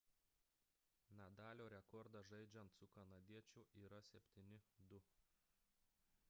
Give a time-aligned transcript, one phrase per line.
[1.19, 5.05] nadalio rekordas žaidžiant su kanadiečiu yra 7–2